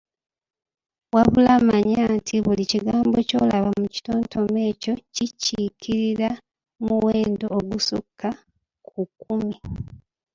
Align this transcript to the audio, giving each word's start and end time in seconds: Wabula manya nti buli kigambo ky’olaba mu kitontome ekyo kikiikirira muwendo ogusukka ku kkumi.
Wabula 1.15 1.53
manya 1.67 2.03
nti 2.17 2.35
buli 2.45 2.63
kigambo 2.71 3.17
ky’olaba 3.27 3.69
mu 3.79 3.87
kitontome 3.95 4.59
ekyo 4.71 4.93
kikiikirira 5.15 6.29
muwendo 6.85 7.45
ogusukka 7.57 8.29
ku 8.87 9.01
kkumi. 9.09 9.55